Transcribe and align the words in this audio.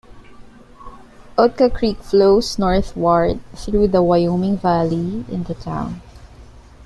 Oatka 1.37 1.71
Creek 1.71 1.99
flows 2.01 2.57
northward 2.57 3.39
through 3.55 3.87
the 3.89 4.01
Wyoming 4.01 4.57
Valley 4.57 5.23
in 5.29 5.43
the 5.43 5.53
town. 5.53 6.01